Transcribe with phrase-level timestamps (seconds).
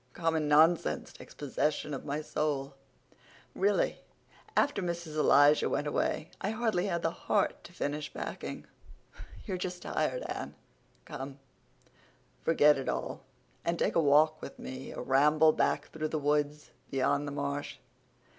[0.13, 2.73] Common nonsense takes possession of my soul.
[3.53, 3.99] Really,
[4.57, 5.15] after Mrs.
[5.15, 8.65] Elisha went away I hardly had the heart to finish packing."
[9.45, 10.55] "You're just tired, Anne.
[11.05, 11.37] Come,
[12.41, 13.21] forget it all
[13.63, 17.77] and take a walk with me—a ramble back through the woods beyond the marsh.